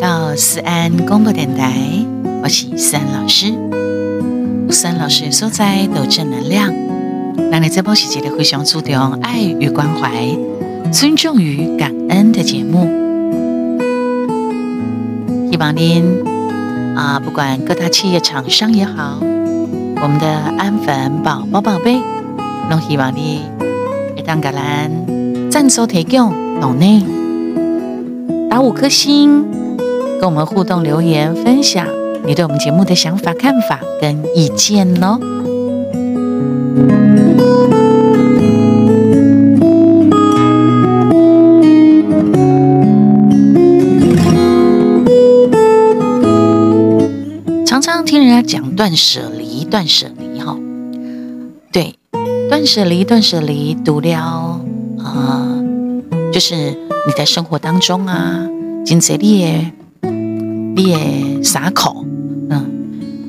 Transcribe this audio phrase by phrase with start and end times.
[0.00, 1.74] 到思安广播电台，
[2.42, 3.52] 我是思安老师。
[4.70, 6.72] 思安老师所在都正能量，
[7.50, 10.26] 那你这波喜节的非常注重爱与关怀、
[10.90, 12.88] 尊重与感恩的节目。
[15.50, 16.02] 希望您
[16.96, 20.26] 啊，不管各大企业厂商也好，我们的
[20.56, 22.00] 安粉宝宝宝贝，
[22.70, 23.42] 都希望你
[24.16, 24.90] 一当格兰
[25.50, 27.02] 赞助提供懂内
[28.48, 29.59] 打五颗星。
[30.20, 31.86] 跟我们互动留言，分享
[32.26, 35.18] 你对我们节目的想法、看法跟意见哦。
[47.64, 50.54] 常常听人家讲断舍离，断舍离哈，
[51.72, 51.94] 对，
[52.50, 54.60] 断舍离，断舍离，读了
[55.02, 55.64] 啊，
[56.30, 58.46] 就是你在生活当中啊，
[58.84, 59.72] 经济力。
[60.82, 62.04] 列撒口，
[62.48, 62.64] 嗯，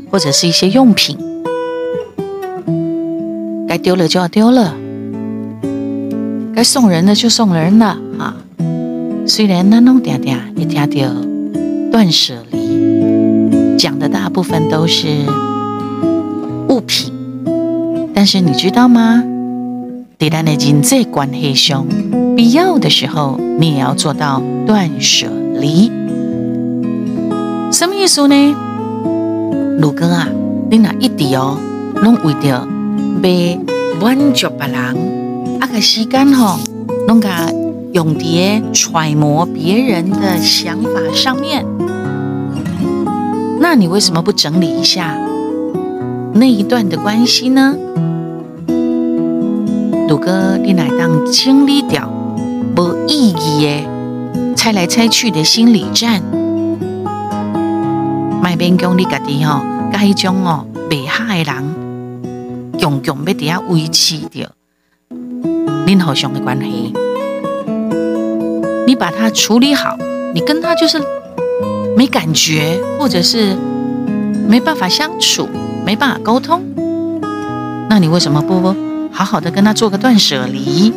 [0.09, 1.17] 或者是一些用品，
[3.67, 4.73] 该丢了就要丢了，
[6.55, 8.37] 该送人的就送人了啊。
[9.27, 15.07] 虽然那弄点点一听到断舍离，讲的大部分都是
[16.69, 17.11] 物品，
[18.13, 19.23] 但是你知道吗？
[20.17, 21.85] 在咱的人际关系上，
[22.35, 25.91] 必要的时候，你也要做到断舍离。
[27.71, 28.55] 什么意思呢？
[29.79, 30.27] 鲁哥啊，
[30.69, 31.57] 你那一直哦，
[32.01, 32.67] 拢为着
[33.23, 33.57] 被
[33.99, 36.59] 满足别人，啊个时间吼，
[37.07, 37.49] 拢甲
[37.93, 41.65] 用伫揣摩别人的想法上面。
[43.61, 45.17] 那你为什么不整理一下
[46.33, 47.73] 那一段的关系呢？
[50.09, 52.11] 鲁哥，你乃当清理掉
[52.75, 56.21] 无意义的猜来猜去的心理战。
[58.41, 59.61] 卖免讲你家己吼，
[59.93, 61.45] 甲迄种哦袂好的人，
[62.79, 64.51] 强强要伫遐维持着
[65.85, 66.91] 恁互相的关系。
[68.87, 69.95] 你把它处理好，
[70.33, 70.99] 你跟他就是
[71.95, 73.55] 没感觉，或者是
[74.47, 75.47] 没办法相处，
[75.85, 76.63] 没办法沟通。
[77.89, 78.75] 那你为什么不
[79.11, 80.91] 好好的跟他做个断舍离？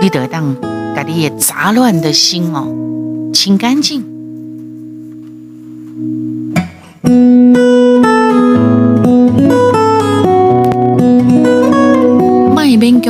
[0.00, 0.56] 你得当
[0.96, 2.66] 家己杂乱的心哦
[3.34, 4.17] 清干净。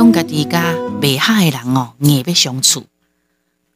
[0.09, 2.83] 卖勉强家己家未好的人哦，硬要相处。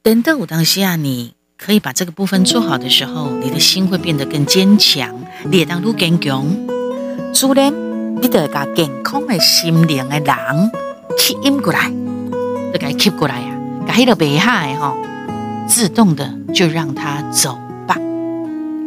[0.01, 5.15] 等到有当时啊，你可以把这个部分做好的时候，你的心会变得更坚强，
[5.49, 6.45] 你也当愈坚强。
[7.33, 7.73] 自然，
[8.21, 10.71] 你得把健康的心灵的人
[11.17, 11.91] 吸引过来，
[12.73, 13.55] 就给吸过来呀，
[13.87, 14.97] 把迄个未好的吼，
[15.67, 17.57] 自动的就让他走
[17.87, 17.95] 吧。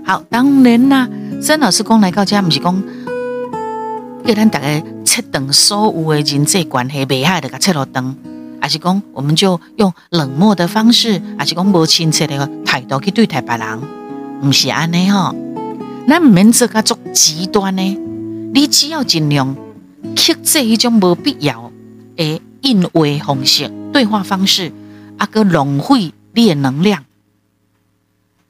[0.04, 1.08] 好，当然啦。
[1.42, 2.82] 曾老师讲来到家，不是讲
[4.24, 8.15] 叫咱大家切断所有的人际关系，袂害的甲切落断，
[8.61, 13.81] 还是讲我们就用冷漠的方式，还是讲无亲切的态度去对待别人，
[14.43, 15.34] 不是安尼吼。
[16.09, 17.99] 咱唔免做甲足极端呢，
[18.53, 19.56] 你只要尽量
[20.15, 21.73] 克制一种无必要
[22.17, 24.73] 的应对方式、对话方式，
[25.17, 27.05] 啊个浪费你的能量，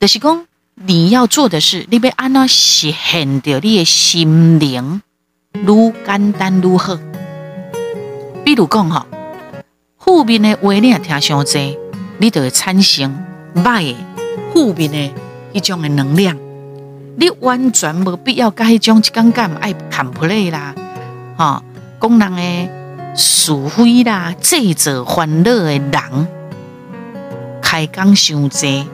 [0.00, 0.47] 就是讲。
[0.78, 5.00] 你要做的是，你要安怎实现着你的心灵，
[5.65, 6.99] 愈简单愈好。
[8.44, 9.06] 比如讲吼，
[9.99, 11.78] 负面的话你也听伤多，
[12.19, 13.17] 你就会产生
[13.55, 13.97] 歹的
[14.53, 15.15] 负面的
[15.53, 16.37] 一种的能量。
[17.19, 20.75] 你完全无必要甲迄种一感觉爱看不累啦，
[21.37, 21.62] 吼，
[22.00, 22.69] 讲人的
[23.15, 25.91] 是非啦，制造烦恼的人，
[27.62, 28.87] 开讲伤多。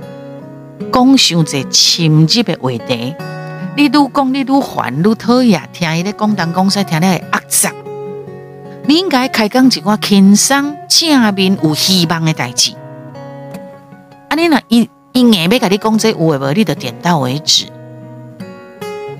[0.92, 3.14] 讲伤多深入的话题，
[3.74, 7.72] 你愈讲你愈烦愈讨厌，听伊咧讲东讲西，听了会恶杂。
[8.84, 12.74] 你应该开讲一寡轻松、正面有希望的代志。
[14.28, 17.66] 啊，你若伊伊硬要甲你讲这有诶无，你就点到为止。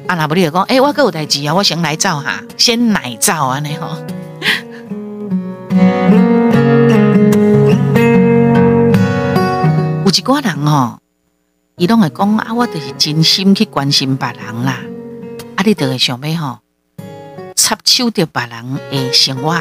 [0.06, 3.96] 啊，那无你就讲，诶，我阁有代志啊，我先来走哈，先来走安尼吼。
[10.04, 11.01] 有一寡人吼。
[11.82, 14.78] 伊拢会讲啊，我就是真心去关心别人啦。
[15.56, 16.58] 啊，你就会想要吼
[17.56, 19.60] 插手着别人的生活，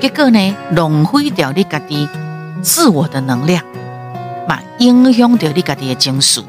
[0.00, 2.08] 结果呢，浪费掉你家己
[2.62, 3.64] 自我的能量，
[4.48, 6.40] 嘛影响着你家己的情绪。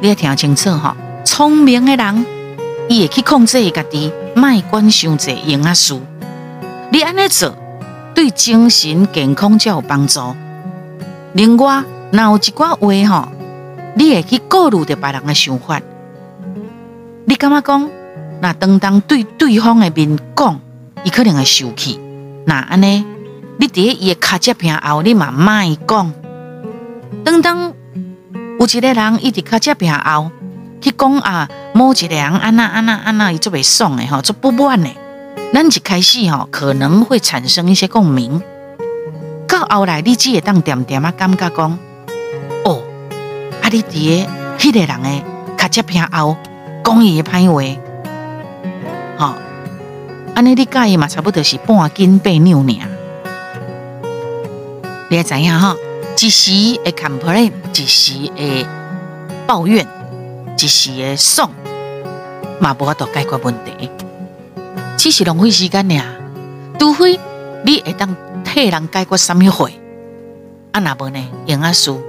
[0.00, 2.26] 你要听清楚吼，聪明的人，
[2.88, 5.96] 伊会去控制伊家己，卖管伤济用啊事。
[6.90, 7.54] 你安尼做，
[8.16, 10.20] 对精神健康才有帮助。
[11.38, 13.28] 另外，那有一寡话吼，
[13.94, 15.80] 你会去顾虑着别人的想法。
[17.26, 17.88] 你感觉讲，
[18.40, 20.60] 那当当对对方的面讲，
[21.04, 22.00] 伊可能会生气。
[22.44, 23.06] 那安尼，
[23.56, 26.12] 你伫伊的卡接片后，你嘛莫讲。
[27.24, 27.72] 当当
[28.58, 30.32] 有一个人伊伫卡接片后
[30.80, 34.90] 去讲啊，某一个人安那安那安那，伊做袂爽的吼，做不满的。
[35.54, 38.42] 咱一开始吼，可能会产生一些共鸣。
[39.48, 41.78] 到后来，你只会当点点啊，感觉讲，
[42.64, 42.82] 哦，
[43.60, 45.24] 啊，你伫个迄个人诶
[45.56, 46.36] 卡接片后
[46.84, 47.62] 讲伊诶歹话，
[49.18, 49.34] 吼，
[50.34, 51.08] 安尼你介意嘛？
[51.08, 52.88] 差不多是半斤八两尔。
[55.10, 55.74] 你会知影吼？
[56.20, 56.52] 一时
[56.84, 58.66] 会 complain，一时会
[59.46, 59.86] 抱怨，
[60.56, 61.50] 一时会爽，
[62.60, 63.90] 嘛无法度解决问题。
[64.96, 66.04] 只是浪费时间俩，
[66.78, 67.18] 除非
[67.64, 68.14] 你会当
[68.48, 69.78] 替人解决什么会，
[70.72, 71.24] 啊那无呢？
[71.46, 72.00] 用阿叔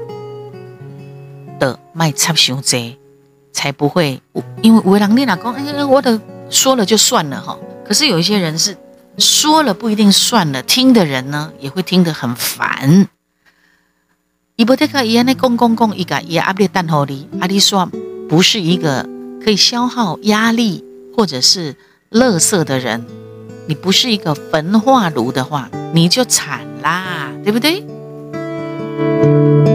[1.59, 2.97] 的卖插伤济，
[3.51, 4.21] 才不会。
[4.61, 6.19] 因为有人你若讲，哎，我的
[6.49, 7.57] 说了就算了哈。
[7.85, 8.77] 可是有一些人是
[9.17, 13.07] 说了不一定算了，听的人呢也会听得很烦。
[14.55, 17.89] 伊不得个伊安尼讲讲讲，伊个伊压力蛋好哩，阿你说
[18.27, 19.07] 不是一个
[19.43, 20.83] 可以消耗压力
[21.15, 21.75] 或者是。
[22.11, 23.05] 乐色的人，
[23.67, 27.83] 你不是一个焚化炉的话，你就惨啦，对不对？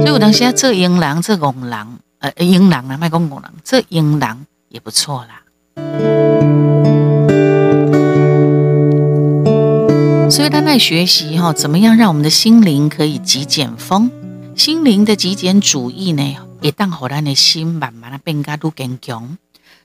[0.01, 5.41] 所以我当时这英狼，这公狼，呃，英狼啊，卖公公狼，这英狼也不错啦。
[10.31, 14.11] 所以他在学习哈，怎么样让我们的心灵可以极简风？
[14.57, 19.37] 心灵的极简主义呢，也当好咱的心慢慢的变加愈坚强。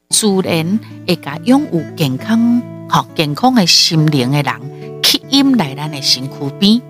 [0.10, 4.54] 自然会甲拥有健康、好健康的心灵的人
[5.30, 6.82] 吸引来咱的身躯边。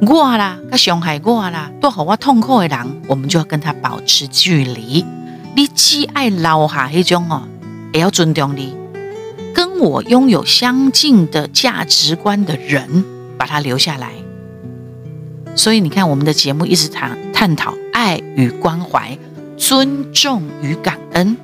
[0.00, 5.04] 我啦，甲伤害我啦，都互我痛苦的人，我们就要跟他保持距离。
[5.56, 7.42] 你只爱留下迄种哦，
[7.92, 8.76] 也要尊重你，
[9.52, 13.04] 跟我拥有相近的价值观的人，
[13.36, 14.12] 把他留下来。
[15.56, 19.18] 所以你看，我们的节目一直谈探讨爱与关怀、
[19.56, 21.36] 尊重与感恩。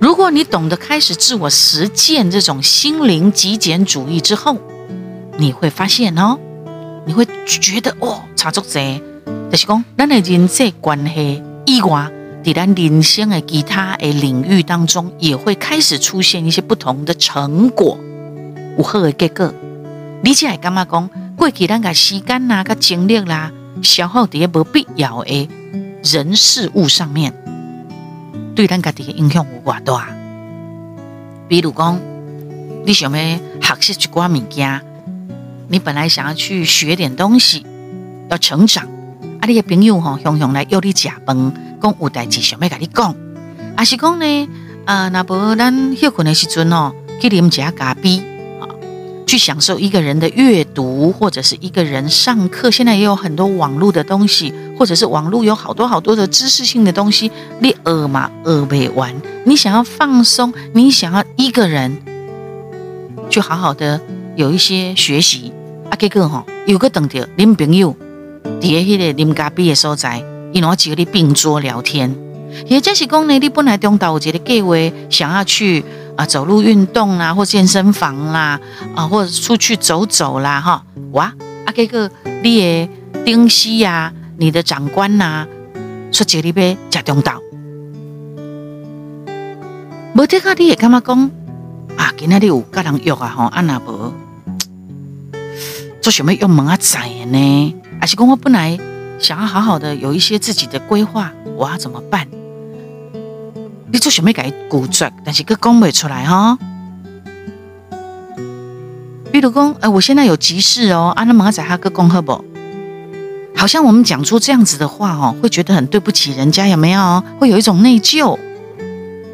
[0.00, 4.56] 如果你懂得开始自我实践这种心灵极简主义之后，
[5.36, 6.38] 你会发现哦，
[7.04, 8.70] 你会觉得哦，差足多。
[9.50, 12.08] 就是讲，咱的人际关系以外，
[12.44, 17.98] 在咱人生的其他的领域当中，也会开始出现一些不同的成果，
[18.76, 19.52] 有好的结果。
[20.22, 23.50] 你才会感觉讲，过去咱个时间啦、个精力啦，
[23.82, 25.48] 消耗在无必要的
[26.04, 27.34] 人事物上面。
[28.58, 30.08] 对咱家己的影响有偌大？
[31.46, 31.96] 比如讲，
[32.84, 34.80] 你想要学习一寡物件，
[35.68, 37.64] 你本来想要去学点东西，
[38.28, 38.84] 要成长。
[39.40, 43.14] 啊，你的朋友吼，常常来约你食饭，讲有代志想要甲你讲。
[43.76, 44.48] 啊，是讲呢，
[44.86, 48.20] 啊，那无咱休困的时阵哦，去啉一下咖啡。
[49.28, 52.70] 去享受一个人的阅读，或者是一个人上课。
[52.70, 57.30] 现在也有很多网络的东西，或者是网络有好多好多的知识性的东西。
[57.60, 59.14] 你饿嘛饿不完，
[59.44, 61.98] 你想要放松，你想要一个人，
[63.28, 64.00] 去好好的
[64.34, 65.52] 有一些学习。
[65.90, 67.94] 啊，结果吼，有个等着恁朋友，
[68.62, 70.24] 伫个迄个啉咖啡的所在，
[70.54, 72.16] 伊拿几个你并桌聊天。
[72.66, 74.74] 也就是讲呢，你本来中岛有一个计划，
[75.10, 75.84] 想要去。
[76.18, 78.58] 啊，走路运动啦，或健身房啦，
[78.96, 81.32] 啊，或者出去走走啦，哈，哇，
[81.64, 82.10] 啊，这个
[82.42, 82.88] 你的
[83.24, 85.46] 丁西呀，你的长官呐，
[86.10, 87.40] 说这里边吃中岛，
[90.12, 91.30] 无听下你也感觉讲
[91.96, 94.12] 啊，今天你有个人约啊，吼，啊那无
[96.02, 97.76] 做什么要问啊仔呢？
[98.00, 98.76] 还是讲我本来
[99.20, 102.26] 想要好好的有一些自己的规划，我要怎么办？
[103.90, 106.58] 你做什么改古拽，但是佮讲不出来哈。
[109.32, 112.44] 比如讲，哎，我现在有急事哦，啊，那马仔哈个讲好不？
[113.56, 117.22] 好像我们讲出这样子的话哦，会觉得很对不起人家，有没有？
[117.38, 118.38] 会有一种内疚。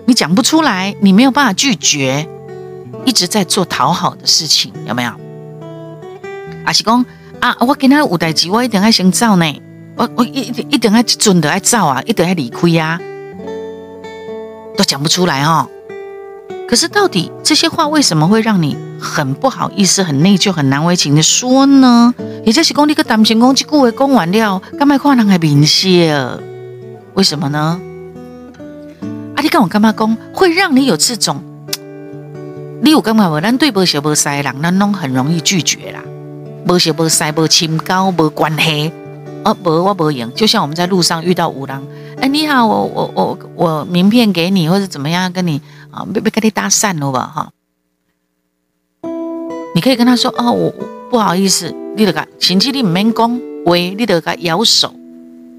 [0.06, 2.28] 你讲不出来，你没有办法拒绝，
[3.04, 5.12] 一直在做讨好的事情，有没有？
[6.64, 7.04] 还是讲
[7.40, 9.62] 啊，我今他有代志，我一定要先走呢，
[9.96, 13.00] 我我一一定要准的要走啊，一定要离开啊。
[14.76, 15.68] 都讲不出来哦。
[16.66, 22.14] 可是到底这些话为什么会让你很不好意思、很内疚、很难为情的说呢？
[22.44, 26.40] 也就是讲，你个担心讲这句话讲完了，干嘛看人还面笑？
[27.14, 27.80] 为什么呢？
[29.36, 31.42] 啊，你跟我干嘛讲，会让你有这种，
[32.82, 33.40] 你有干嘛无？
[33.40, 36.00] 咱对不熟无识的人，咱拢很容易拒绝啦。
[36.66, 38.90] 不熟无识、无亲交、无关系，
[39.44, 40.32] 哦，不，我不赢。
[40.34, 41.86] 就像我们在路上遇到五郎，
[42.20, 45.60] 哎，你好，我我我我名片给你，或者怎么样跟你
[45.90, 47.50] 啊，别别跟你搭讪了吧，哈。
[49.74, 50.74] 你可以跟他说，哦，我
[51.10, 54.94] 不好意思，你得个行迹你唔免讲，喂，你得个摇手，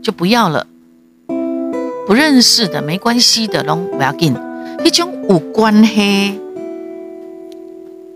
[0.01, 0.65] 就不要了。
[2.08, 4.36] 不认识的没关系的，拢不要紧。
[4.84, 6.39] 一种有关系，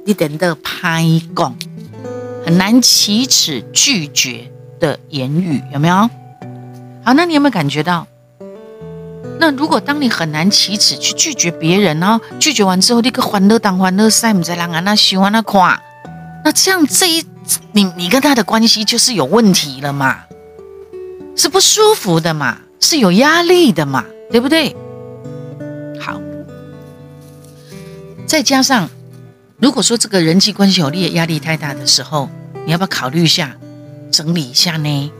[0.06, 1.04] 你等的拍
[1.36, 1.56] 讲，
[2.46, 6.10] 很难启齿拒绝的言语，有没有？
[7.04, 8.08] 好，那你有没有感觉到？
[9.40, 12.20] 那如果当你很难启齿去拒绝别人呢？
[12.40, 15.82] 拒绝完之后，立刻欢乐当欢乐赛，唔知人啊那喜欢那夸，
[16.44, 17.26] 那这样这一
[17.72, 20.20] 你你跟他的关系就是有问题了嘛？
[21.36, 22.58] 是不舒服的嘛？
[22.82, 24.04] 是有压力的嘛？
[24.30, 24.76] 对不对？
[26.00, 26.20] 好。
[28.28, 28.90] 再加上，
[29.58, 32.30] 如果说这个人际关系有力压力太大的时候，
[32.66, 33.56] 你要不要考虑一下，
[34.20, 35.12] 整理一下呢？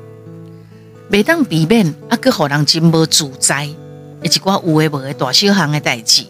[1.08, 3.66] 每当避免啊，个好人真无主宰，
[4.22, 6.26] 一寡有诶无诶大小行的代志，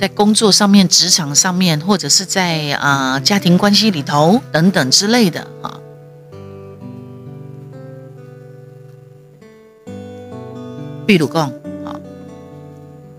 [0.00, 5.78] 在工作上面、职场上面，或者是在啊家庭关系里头等等之类的啊。
[11.06, 11.48] 比如讲，
[11.84, 11.94] 啊，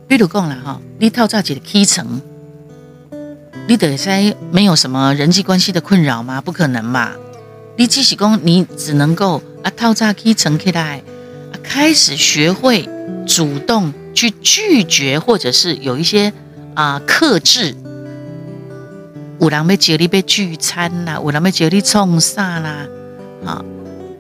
[0.10, 2.22] 比如讲了哈，你套早几个基层。
[3.66, 6.42] 你得在没有什么人际关系的困扰吗？
[6.42, 7.12] 不可能嘛！
[7.80, 11.02] 你即使讲，你只能够啊套扎可以成起来，
[11.64, 12.86] 开始学会
[13.26, 16.34] 主动去拒绝，或者是有一些
[16.74, 17.74] 啊克制。
[19.40, 22.86] 有人要叫你被聚餐啦，有人要叫你冲啥啦，
[23.46, 23.64] 啊，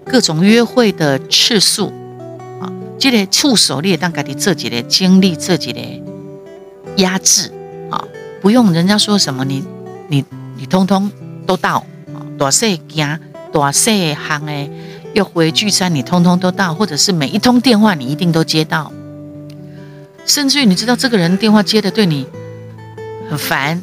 [0.05, 1.87] 各种约会的次数
[2.61, 5.81] 啊，这个触手你也当家己做几个经历，自己的
[6.95, 7.51] 压制
[7.91, 8.01] 啊。
[8.39, 9.65] 不用人家说什么，你
[10.07, 10.23] 你
[10.55, 11.11] 你通通
[11.45, 12.23] 都到啊！
[12.37, 13.19] 多些行，
[13.51, 14.69] 多些行诶，
[15.13, 18.91] 约会聚餐你通通都到，或者是每一通电话你一定都接到，
[20.25, 22.27] 甚至于你知道这个人电话接的对你
[23.29, 23.81] 很烦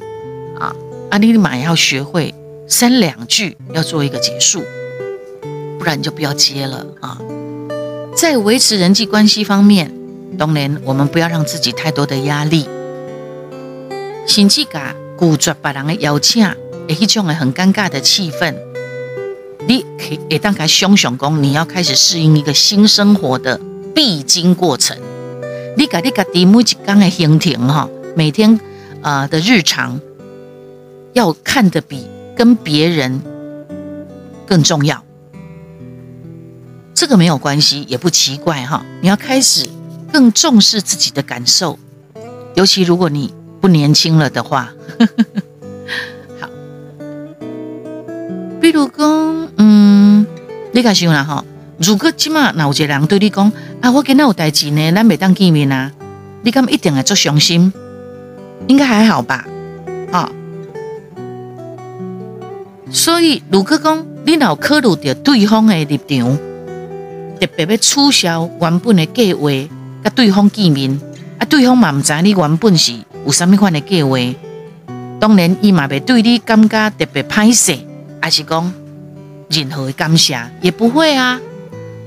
[0.58, 0.75] 啊，
[1.11, 2.35] 啊，你立马要学会
[2.68, 4.62] 三两句要做一个结束，
[5.78, 7.18] 不然你就不要接了啊！
[8.16, 9.92] 在维持人际关系方面，
[10.38, 12.68] 当然我们不要让自己太多的压力。
[14.26, 18.52] 甚至甲拒绝别人的邀请，诶，迄种很尴尬的气氛，
[19.66, 23.61] 你可以当开想想讲，你要开始适应一个新生活的
[23.94, 24.96] 必经过程。
[25.76, 28.61] 你家你家己每一天的行程哈，每天
[29.02, 30.00] 啊的日常，
[31.12, 32.06] 要看得比
[32.37, 33.20] 跟别人
[34.46, 35.04] 更重要。
[36.94, 38.87] 这个没有关系，也不奇怪哈。
[39.00, 39.68] 你要开始
[40.12, 41.78] 更重视自己的感受，
[42.54, 43.35] 尤其如果你。
[43.58, 45.06] 不年轻了的话，好，
[48.66, 50.26] 比如讲，嗯，
[50.73, 51.44] 你看想啦哈，
[51.78, 55.92] 如果今嘛，那有一个人对你讲啊，我今日有代志呢，咱未当见面啊，
[56.42, 57.73] 你敢一定会做伤心？
[58.66, 59.46] 应该还好吧？
[60.11, 60.28] 啊，
[62.90, 66.37] 所以如果讲你若考虑到对方的立场，
[67.38, 69.49] 特别要取消原本的计划，
[70.02, 71.00] 跟对方见面，
[71.38, 72.94] 啊，对方嘛唔知你原本是。
[73.25, 74.18] 有什么款的计划？
[75.20, 77.78] 当然，伊嘛袂对你感觉特别歹势，
[78.20, 78.73] 还是讲
[79.49, 81.40] 任何的感谢也不会啊。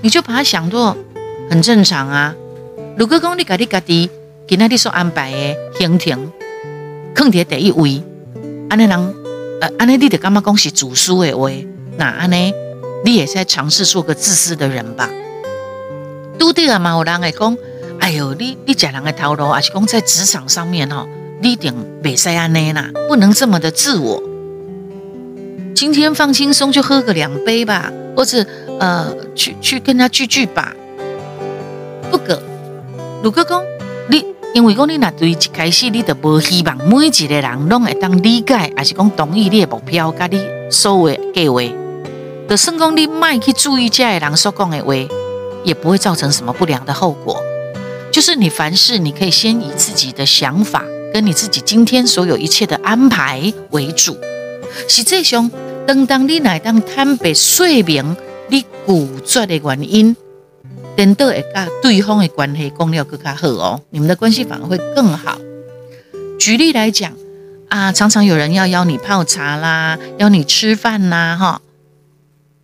[0.01, 0.95] 你就把它想作
[1.49, 2.33] 很正常啊。
[2.97, 4.09] 如果讲你家己家己
[4.47, 6.31] 今仔日所安排的行程，
[7.15, 8.01] 放伫第一位，
[8.69, 9.15] 安尼人
[9.61, 11.49] 呃，安尼你得感觉讲是自私的话，
[11.97, 12.53] 那安尼
[13.03, 15.09] 你也在尝试做个自私的人吧。
[16.39, 17.57] 拄对啊嘛，有人会讲。
[17.99, 21.05] 哎呦，你你假人的头路，还是讲在职场上面哈，
[21.41, 24.23] 你一定袂使安尼啦，不能这么的自我。
[25.79, 28.45] 今天放轻松，就喝个两杯吧，或者
[28.81, 30.75] 呃，去去跟他聚聚吧。
[32.11, 32.37] 不过，
[33.23, 33.63] 如果讲
[34.09, 41.61] 你，因为讲你那对一开始你都无希望每一个人拢会当理解，还是讲同意你的目标，甲你所谓的计划，
[42.49, 44.93] 就算讲你卖去注意这个人所讲的话，
[45.63, 47.41] 也不会造成什么不良的后果。
[48.11, 50.83] 就是你凡事，你可以先以自己的想法
[51.13, 54.17] 跟你自己今天所有一切的安排为主。
[54.89, 55.49] 实际上，
[55.89, 58.15] 当当你来当坦白说明
[58.47, 58.67] 你拒
[59.25, 60.15] 绝的原因，
[60.95, 65.39] 等到会甲对方的关系讲了更加好哦，你们的关系反而会更好。
[66.37, 67.11] 举例来讲
[67.69, 71.59] 啊，常常有人要邀你泡茶啦，邀你吃饭啦，哈，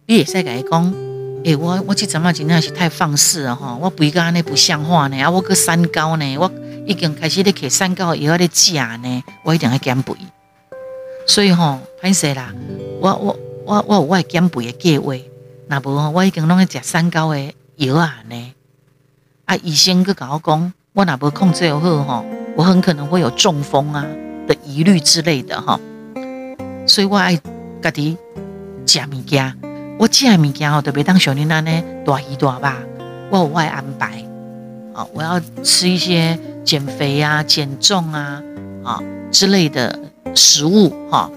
[0.06, 0.94] 你也在改讲。
[1.46, 3.76] 诶，我我去怎么今天是太放肆了哈！
[3.82, 6.52] 我肥个安尼不像话呢，啊，我个三高呢，我
[6.86, 10.14] 已经开始咧摕三高以后咧食呢，我一定要减肥。
[11.26, 12.54] 所以吼，歹势啦，
[13.02, 15.14] 我我我我有我减肥的计划，
[15.68, 18.54] 那无我已经拢咧食三高的药啊呢？
[19.46, 24.06] 啊，医生个跟我讲，我若无控制好吼，我很可能会有中风啊
[24.48, 25.80] 的疑虑之类的哈。
[26.88, 27.40] 所以我爱
[27.82, 28.16] 家己
[28.86, 29.58] 食物件，
[29.98, 32.70] 我食物件吼，特别当小囡仔呢，大鱼大肉，
[33.32, 34.24] 我有爱安排。
[34.94, 38.42] 啊，我要吃一些减肥啊、减重啊、
[38.84, 40.00] 啊之类的
[40.36, 41.32] 食物哈。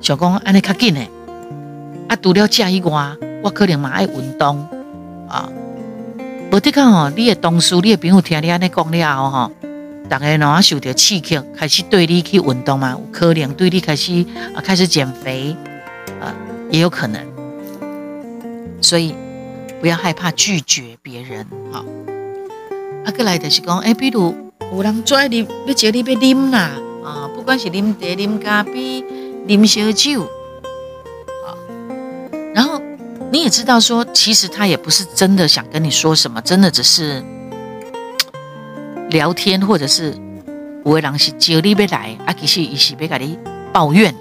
[0.00, 1.10] 小讲安尼较紧诶，
[2.08, 4.66] 啊，除了食以外，我可能嘛爱运动
[5.28, 5.48] 啊。
[6.50, 9.52] 无得讲哦，你的同事、你的朋友听你安尼讲了后吼，
[10.08, 15.56] 大家若受到刺激，开始对你去运动嘛，有可能对你开始啊开始减肥
[16.20, 16.32] 啊，
[16.70, 17.20] 也有可能。
[18.80, 19.14] 所以
[19.80, 21.82] 不要害怕拒绝别人，哈。
[23.04, 24.34] 啊，过来就是讲，哎，比如
[24.72, 26.70] 有人拽你，要叫你要啉啦，
[27.44, 29.04] 管是啉茶、啉咖啡、
[29.46, 30.22] 啉烧酒，
[31.44, 31.54] 啊，
[32.54, 32.80] 然后
[33.30, 37.22] 你也知道说，其实他也不是真的想跟你说什么，真的只是
[39.10, 40.16] 聊天，或者是
[40.84, 43.38] 有的人是叫你要来，啊，其实伊是要跟你
[43.72, 44.14] 抱怨，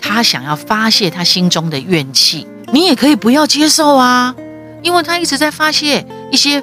[0.00, 4.34] 他想要发泄他心中的怨气，你也可以不要接受啊，
[4.82, 6.62] 因为他一直在发泄一些。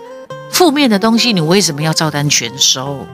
[0.52, 3.06] 负面的东西，你为什么要照单全收？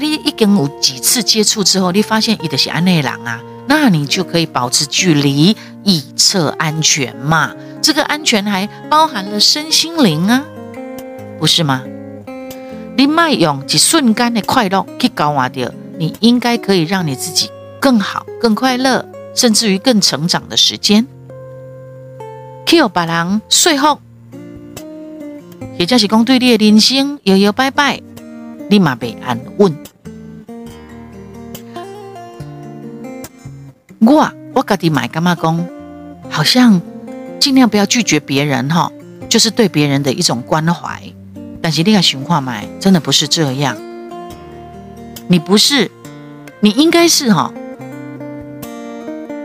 [0.00, 7.54] 你一跟我几次接触之后，你发现你的是安内狼啊，那你就可以保持距离，以测安全嘛。
[7.82, 10.44] 这个安全还包含了身心灵啊，
[11.38, 11.82] 不是吗？
[12.96, 17.48] 你卖用一瞬间的快乐去搞完掉，你应该可以让你自己
[17.80, 21.06] 更好、更快乐，甚至于更成长的时间。
[22.66, 24.00] Q 把人说服。
[25.78, 28.02] 也就是讲，对你的人生摇摇摆摆，
[28.70, 29.76] 你嘛被安稳。
[33.98, 35.66] 我我家己买干嘛讲，
[36.30, 36.80] 好像
[37.40, 38.92] 尽量不要拒绝别人哈，
[39.28, 41.02] 就是对别人的一种关怀。
[41.60, 43.76] 但是你个情况买真的不是这样，
[45.26, 45.90] 你不是，
[46.60, 47.52] 你应该是哈，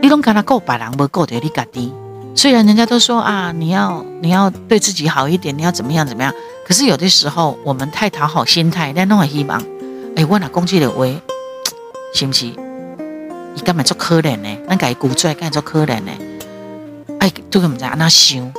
[0.00, 1.92] 你拢跟他够别人，无够着你家己。
[2.34, 6.32] 虽然人家都说啊，你要你要对自己好一点，你要怎么样怎么样，
[6.66, 9.62] 可是有的时候我们太讨好心态，那弄个希望，
[10.16, 11.06] 哎，我那攻击的话，
[12.12, 12.46] 是不是？
[13.54, 14.48] 你干嘛做可怜呢？
[14.66, 16.10] 那改鼓出来干做可怜呢？
[17.20, 18.52] 哎，都咁唔知安那想，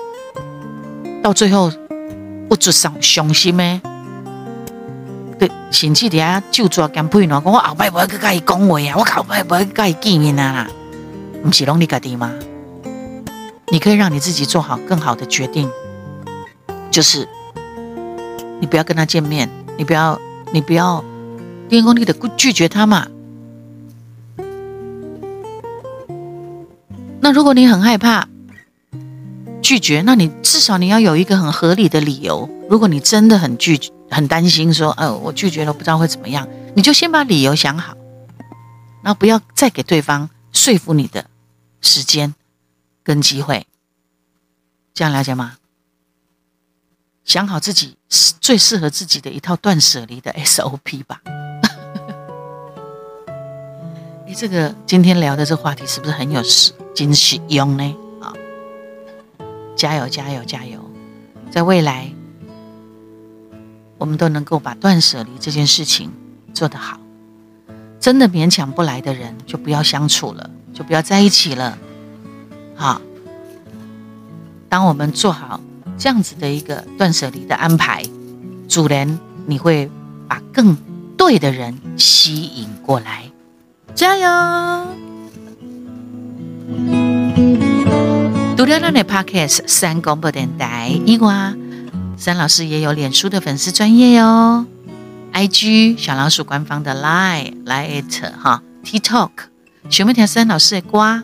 [1.22, 1.70] 到最后
[2.48, 3.82] 不做伤伤心咩？
[5.38, 10.66] 对，甚至底下就做减配喏，讲我后摆不要去跟伊讲话啊，我后摆不要跟伊见面啊，
[11.44, 12.32] 唔是拢你家己吗？
[13.70, 15.70] 你可以让你自己做好更好的决定，
[16.90, 17.28] 就是
[18.60, 20.20] 你不要跟他见面，你不要，
[20.54, 21.04] 你不要，
[21.70, 23.08] 练功力的拒绝他嘛。
[27.22, 28.28] 那如果你很害怕
[29.62, 32.50] 拒绝，那你至少你要有一个很合理的理由。
[32.70, 37.96] 如果你真的很拒很担心说，呃，我拒绝了不知道会怎么样，你就先把理由想好，
[39.04, 41.26] 然后不要再给对方说服你的
[41.82, 42.34] 时间。
[43.04, 43.66] 跟机会，
[44.94, 45.54] 这样了解吗？
[47.28, 47.98] 想好自己
[48.40, 51.22] 最适合自己的一套断舍离的 SOP 吧。
[54.26, 57.94] 你这个今天聊的这话题是不是很有实、惊喜用呢？
[58.22, 58.32] 啊，
[59.76, 60.80] 加油，加油，加油！
[61.52, 62.10] 在未来，
[63.98, 66.10] 我们都能够把断舍离这件事情
[66.54, 66.98] 做得好。
[68.00, 71.78] 真的勉强不来的人，就不要相处了，就不要在一起了。
[72.74, 73.02] 好，
[74.70, 75.60] 当我们做好
[75.98, 78.04] 这样子的一个断舍离的安排，
[78.68, 79.90] 主人你会
[80.28, 80.78] 把更
[81.18, 83.32] 对的人吸引过来，
[83.96, 84.28] 加油！
[88.56, 91.56] 独聊那的 Podcast 三广播电台，伊瓜
[92.16, 94.66] 三老师也有脸书的粉丝专业哟
[95.34, 98.04] ，IG 小老鼠官方的 Line Line
[98.40, 99.30] 哈 TikTok，
[99.90, 101.24] 全部听三老师的瓜。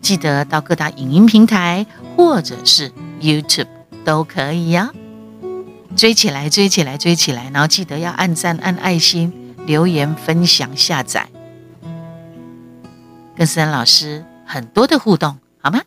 [0.00, 3.66] 记得到各大影音平台或者是 YouTube
[4.04, 4.90] 都可以呀，
[5.96, 7.50] 追起来，追起来，追起来！
[7.50, 11.28] 然后记得要按赞、按爱心、留言、分享、下载，
[13.36, 15.80] 跟思恩老师很多的互动，好吗？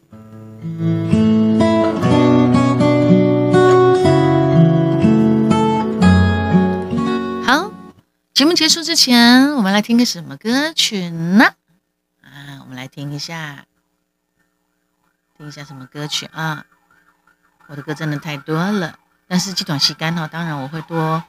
[7.46, 7.72] 好，
[8.34, 11.46] 节目结束之前，我们来听个什么歌曲呢？
[12.22, 13.66] 啊，我们来听一下。
[15.36, 16.64] 听一下什么歌曲啊？
[17.68, 18.94] 我的歌真的太多了，
[19.28, 21.24] 但是这段时间哈，当然我会多，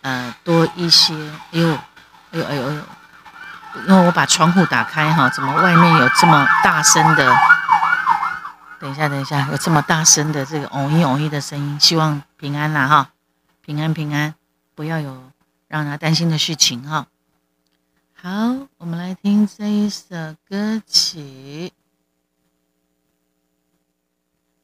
[0.00, 1.14] 呃，多一些。
[1.52, 1.74] 哎呦，
[2.32, 2.82] 哎呦，哎呦，哎呦！
[3.86, 7.32] 因为我把窗户打开哈，怎么外面有这么大声的
[8.80, 13.10] 等一下，等一下，有这么大声的这个“哦一哦一”的声音，希望平安啦哈，
[13.60, 14.34] 平安平安，
[14.74, 15.30] 不要有
[15.68, 17.06] 让他担心的事情哈。
[18.14, 21.72] 好，我们来听这一首歌曲。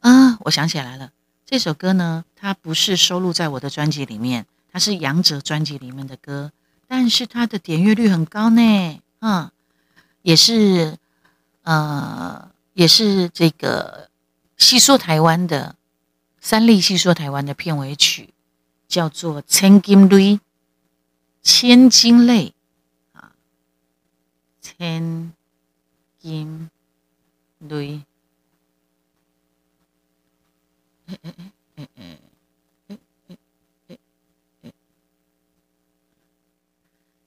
[0.07, 1.11] 啊，我想起来了，
[1.45, 6.53] 这首歌呢，它不是收录在我的专辑里面，它是杨哲专辑里面的歌，
[6.87, 9.51] 但是它的点阅率很高呢，嗯，
[10.23, 10.97] 也是，
[11.63, 14.09] 呃，也是这个。
[14.57, 15.75] 细说台湾的
[16.41, 18.33] 三立细说台湾的片尾曲
[18.87, 20.37] 叫做《千金泪》，
[21.43, 22.55] 千金泪
[23.13, 23.33] 啊，
[24.63, 25.33] 千
[26.19, 26.71] 金
[27.59, 28.03] 泪。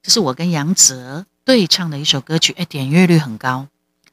[0.02, 3.68] 这是我跟杨泽对唱的一首歌曲，哎，点阅率很高，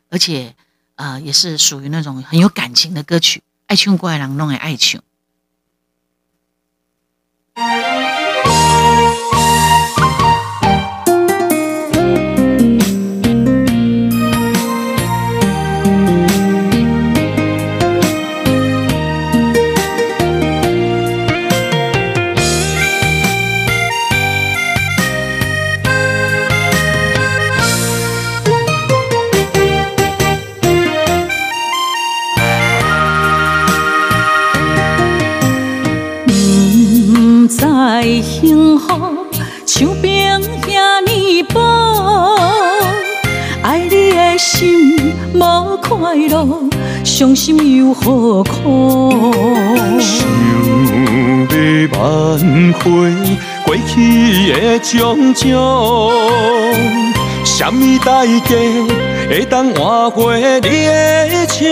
[0.10, 0.56] 而且。
[1.00, 5.04] 呃，也是属于那种很有感情的歌曲，爱情过来人弄的爱情。
[47.18, 49.12] 伤心又何苦？
[50.00, 50.28] 想
[51.50, 51.58] 要
[51.98, 52.40] 挽
[52.74, 52.86] 回
[53.66, 56.12] 过去的种种，
[57.44, 58.56] 什么代价
[59.28, 61.66] 会当换回你的笑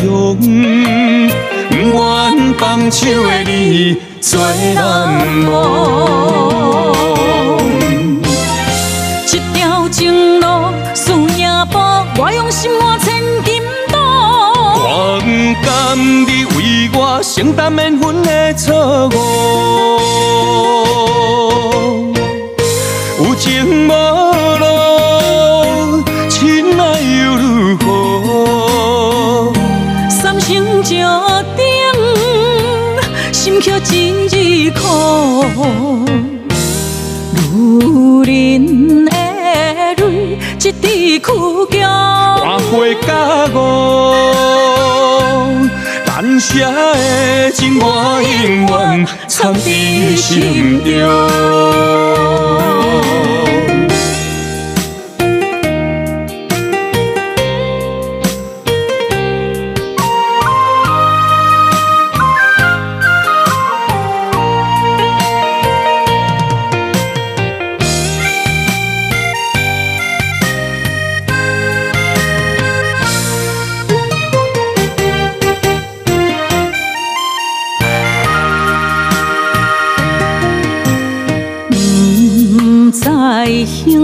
[0.00, 0.38] 容？
[0.38, 3.96] 不愿放手的你。
[4.20, 4.38] 最
[4.74, 6.94] 难忘，
[9.26, 10.46] 一条情路
[10.94, 12.96] 输赢搏，我用心换。
[15.28, 15.68] 不甘
[16.26, 19.16] 你为我承担免分的错误，
[23.18, 23.92] 有情无
[24.58, 29.52] 路，亲爱又如何？
[30.08, 30.94] 三生石
[31.58, 31.66] 定，
[33.30, 34.72] 心却一。
[37.34, 39.10] 女人的
[39.98, 41.97] 泪，一滴苦叫。
[46.50, 49.60] 这的情，我永远藏在
[50.16, 50.88] 心中。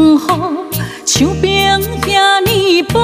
[0.05, 0.29] 幸福
[1.07, 1.67] 像冰
[2.03, 3.01] 遐尼薄，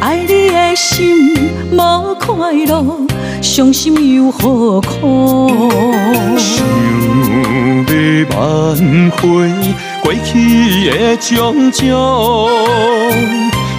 [0.00, 2.84] 爱你的心无快乐，
[3.40, 5.50] 伤心又何苦？
[6.38, 6.64] 想
[7.84, 7.92] 要
[8.38, 8.40] 挽
[9.16, 9.20] 回
[10.02, 12.48] 过去的种种，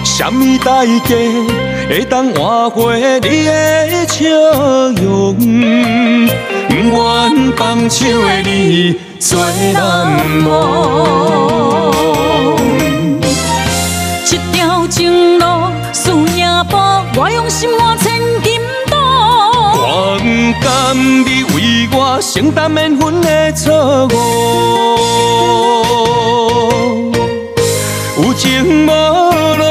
[0.04, 1.16] 什么代价
[1.88, 4.28] 会当换回你的笑
[5.02, 5.34] 容？
[6.68, 8.96] 不愿放手的你。
[9.26, 9.40] 最
[9.72, 9.82] 难
[10.46, 10.52] 忘，
[14.30, 15.44] 一条情路
[15.94, 18.60] 输赢搏，我用心换千金
[18.90, 18.98] 刀。
[19.80, 20.24] 我不
[20.62, 24.12] 甘你为我承担缘分的错误，
[28.22, 29.64] 有情无路，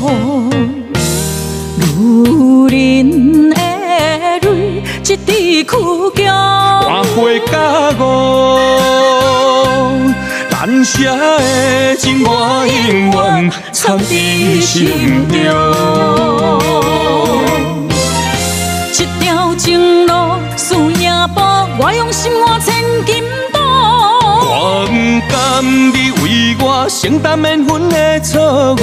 [0.00, 0.08] 苦，
[1.76, 1.84] 女
[2.70, 3.54] 人的
[4.40, 6.24] 泪，一滴苦叫。
[6.80, 7.58] 换回甲
[7.98, 8.02] 我，
[10.50, 14.04] 难舍的情，我永远藏在
[14.62, 15.36] 心中。
[18.94, 20.12] 一条情路
[20.56, 23.22] 输赢搏，我用心换千金
[25.40, 28.82] 甘你为我承担免分的错误？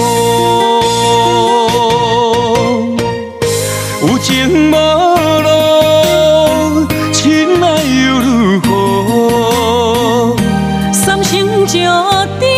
[4.01, 4.75] 有情无
[5.45, 5.47] 路，
[7.11, 10.35] 亲爱又如何？
[10.91, 11.77] 三生石
[12.39, 12.49] 顶，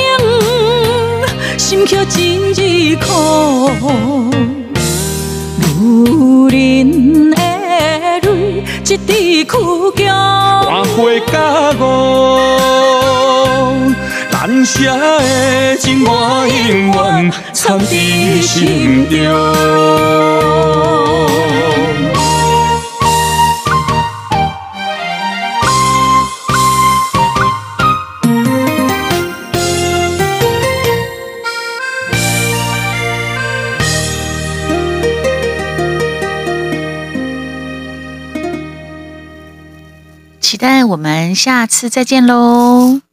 [1.57, 2.17] 心却一
[2.53, 3.09] 日苦。
[5.57, 7.35] 女人的
[8.21, 8.23] 泪，
[8.87, 11.33] 一滴苦酒，换回甲
[11.77, 12.38] 我。
[14.69, 19.17] 难舍的情我永远藏伫心中。
[40.39, 43.08] 期待我们下次再见喽！